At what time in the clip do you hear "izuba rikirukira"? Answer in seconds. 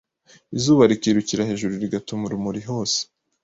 0.57-1.47